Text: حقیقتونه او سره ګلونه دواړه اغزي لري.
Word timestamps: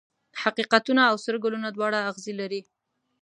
حقیقتونه 0.43 1.01
او 1.11 1.15
سره 1.25 1.37
ګلونه 1.43 1.69
دواړه 1.71 1.99
اغزي 2.09 2.33
لري. 2.41 2.61